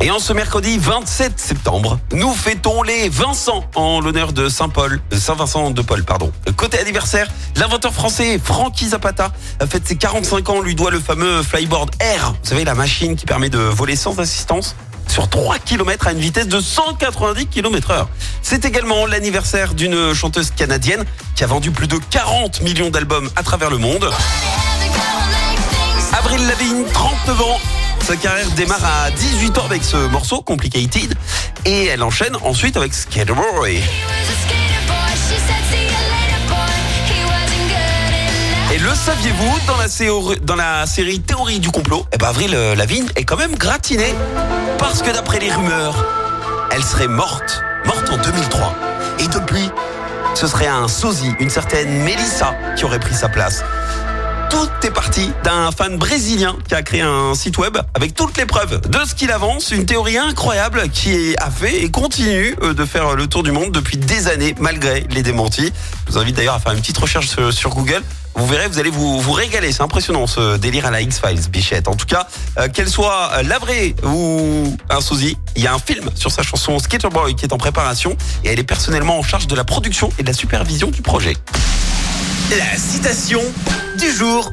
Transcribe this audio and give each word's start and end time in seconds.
Et 0.00 0.12
en 0.12 0.20
ce 0.20 0.32
mercredi 0.32 0.78
27 0.78 1.32
septembre, 1.36 1.98
nous 2.12 2.32
fêtons 2.32 2.84
les 2.84 3.08
Vincent 3.08 3.64
en 3.74 4.00
l'honneur 4.00 4.32
de 4.32 4.48
Saint-Paul, 4.48 5.00
de 5.10 5.16
Saint-Vincent 5.16 5.72
de 5.72 5.82
Paul, 5.82 6.04
pardon. 6.04 6.30
Côté 6.56 6.78
anniversaire, 6.78 7.26
l'inventeur 7.56 7.92
français 7.92 8.38
Frankie 8.38 8.86
Zapata 8.90 9.32
a 9.58 9.66
fait 9.66 9.84
ses 9.84 9.96
45 9.96 10.48
ans, 10.48 10.60
lui 10.60 10.76
doit 10.76 10.92
le 10.92 11.00
fameux 11.00 11.42
flyboard 11.42 11.90
Air. 11.98 12.34
Vous 12.40 12.48
savez, 12.48 12.64
la 12.64 12.76
machine 12.76 13.16
qui 13.16 13.26
permet 13.26 13.48
de 13.48 13.58
voler 13.58 13.96
sans 13.96 14.16
assistance 14.20 14.76
sur 15.08 15.28
3 15.28 15.58
km 15.58 16.06
à 16.06 16.12
une 16.12 16.20
vitesse 16.20 16.46
de 16.46 16.60
190 16.60 17.48
km 17.48 17.90
heure. 17.90 18.08
C'est 18.42 18.64
également 18.64 19.06
l'anniversaire 19.06 19.74
d'une 19.74 20.14
chanteuse 20.14 20.52
canadienne 20.52 21.04
qui 21.34 21.42
a 21.42 21.48
vendu 21.48 21.72
plus 21.72 21.88
de 21.88 21.98
40 22.10 22.60
millions 22.62 22.90
d'albums 22.90 23.28
à 23.34 23.42
travers 23.42 23.70
le 23.70 23.78
monde. 23.78 24.08
Avril 26.12 26.46
Lavigne, 26.46 26.84
39 26.92 27.40
ans. 27.40 27.60
Sa 28.00 28.16
carrière 28.16 28.50
démarre 28.52 28.84
à 28.84 29.10
18 29.10 29.58
ans 29.58 29.64
avec 29.64 29.84
ce 29.84 29.96
morceau, 30.08 30.40
Complicated, 30.40 31.14
et 31.64 31.86
elle 31.86 32.02
enchaîne 32.02 32.36
ensuite 32.42 32.76
avec 32.76 32.94
Skater 32.94 33.34
Boy. 33.34 33.82
Et 38.72 38.78
le 38.78 38.94
saviez-vous, 38.94 39.58
dans 39.66 39.76
la, 39.76 39.88
série, 39.88 40.40
dans 40.42 40.56
la 40.56 40.86
série 40.86 41.20
Théorie 41.20 41.60
du 41.60 41.70
complot, 41.70 42.04
eh 42.12 42.18
ben 42.18 42.28
Avril 42.28 42.54
euh, 42.54 42.74
Lavigne 42.74 43.06
est 43.16 43.24
quand 43.24 43.36
même 43.36 43.54
gratinée. 43.54 44.14
Parce 44.78 45.02
que 45.02 45.10
d'après 45.10 45.38
les 45.38 45.50
rumeurs, 45.50 46.04
elle 46.72 46.82
serait 46.82 47.08
morte, 47.08 47.62
morte 47.86 48.10
en 48.10 48.18
2003. 48.18 48.74
Et 49.20 49.28
depuis, 49.28 49.70
ce 50.34 50.46
serait 50.46 50.66
un 50.66 50.88
sosie, 50.88 51.32
une 51.40 51.48
certaine 51.48 52.02
Melissa, 52.02 52.54
qui 52.76 52.84
aurait 52.84 52.98
pris 52.98 53.14
sa 53.14 53.28
place. 53.30 53.64
Tout 54.56 54.86
est 54.86 54.90
parti 54.90 55.30
d'un 55.44 55.70
fan 55.70 55.98
brésilien 55.98 56.56
qui 56.66 56.74
a 56.74 56.82
créé 56.82 57.02
un 57.02 57.34
site 57.34 57.58
web 57.58 57.76
avec 57.92 58.14
toutes 58.14 58.38
les 58.38 58.46
preuves 58.46 58.80
de 58.88 58.98
ce 59.06 59.14
qu'il 59.14 59.30
avance. 59.30 59.70
Une 59.70 59.84
théorie 59.84 60.16
incroyable 60.16 60.88
qui 60.88 61.36
a 61.36 61.50
fait 61.50 61.82
et 61.82 61.90
continue 61.90 62.56
euh, 62.62 62.72
de 62.72 62.86
faire 62.86 63.16
le 63.16 63.26
tour 63.26 63.42
du 63.42 63.52
monde 63.52 63.70
depuis 63.70 63.98
des 63.98 64.28
années 64.28 64.54
malgré 64.58 65.04
les 65.10 65.22
démentis. 65.22 65.70
Je 66.06 66.12
vous 66.12 66.18
invite 66.18 66.36
d'ailleurs 66.36 66.54
à 66.54 66.58
faire 66.58 66.72
une 66.72 66.80
petite 66.80 66.96
recherche 66.96 67.28
sur 67.50 67.68
Google. 67.68 68.02
Vous 68.34 68.46
verrez, 68.46 68.66
vous 68.66 68.78
allez 68.78 68.88
vous, 68.88 69.30
régaler. 69.30 69.72
C'est 69.72 69.82
impressionnant 69.82 70.26
ce 70.26 70.56
délire 70.56 70.86
à 70.86 70.90
la 70.90 71.02
X-Files, 71.02 71.50
Bichette. 71.50 71.86
En 71.86 71.94
tout 71.94 72.06
cas, 72.06 72.26
euh, 72.58 72.68
qu'elle 72.68 72.88
soit 72.88 73.42
la 73.42 73.58
vraie 73.58 73.94
ou 74.04 74.74
un 74.88 75.02
sosie, 75.02 75.36
il 75.56 75.64
y 75.64 75.66
a 75.66 75.74
un 75.74 75.78
film 75.78 76.08
sur 76.14 76.30
sa 76.30 76.42
chanson 76.42 76.78
Skater 76.78 77.10
Boy 77.10 77.34
qui 77.34 77.44
est 77.44 77.52
en 77.52 77.58
préparation 77.58 78.16
et 78.42 78.48
elle 78.48 78.58
est 78.58 78.64
personnellement 78.64 79.18
en 79.18 79.22
charge 79.22 79.48
de 79.48 79.54
la 79.54 79.64
production 79.64 80.08
et 80.18 80.22
de 80.22 80.28
la 80.28 80.34
supervision 80.34 80.90
du 80.90 81.02
projet. 81.02 81.36
La 82.50 82.78
citation 82.78 83.40
du 83.98 84.08
jour. 84.08 84.52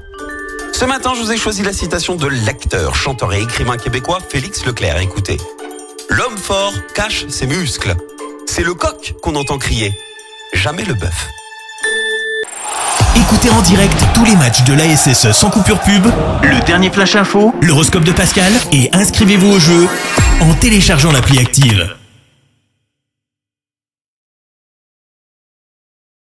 Ce 0.74 0.84
matin, 0.84 1.12
je 1.16 1.22
vous 1.22 1.32
ai 1.32 1.38
choisi 1.38 1.62
la 1.62 1.74
citation 1.74 2.16
de 2.16 2.26
l'acteur, 2.26 2.96
chanteur 2.96 3.32
et 3.34 3.42
écrivain 3.44 3.78
québécois 3.78 4.18
Félix 4.28 4.66
Leclerc. 4.66 4.98
Écoutez. 4.98 5.38
L'homme 6.10 6.36
fort 6.36 6.74
cache 6.96 7.28
ses 7.28 7.46
muscles. 7.46 7.96
C'est 8.48 8.64
le 8.64 8.74
coq 8.74 9.14
qu'on 9.22 9.36
entend 9.36 9.60
crier, 9.60 9.94
jamais 10.54 10.86
le 10.86 10.96
bœuf. 10.96 11.28
Écoutez 13.16 13.52
en 13.52 13.62
direct 13.62 14.04
tous 14.16 14.26
les 14.26 14.36
matchs 14.38 14.64
de 14.64 14.74
l'ASSE 14.74 15.32
sans 15.32 15.52
coupure 15.52 15.80
pub, 15.80 16.08
le 16.42 16.66
dernier 16.66 16.90
flash 16.90 17.16
info, 17.16 17.54
l'horoscope 17.62 18.06
de 18.06 18.12
Pascal 18.12 18.52
et 18.72 18.90
inscrivez-vous 18.94 19.52
au 19.52 19.60
jeu 19.60 19.88
en 20.42 20.56
téléchargeant 20.56 21.12
l'appli 21.12 21.38
active. 21.38 21.96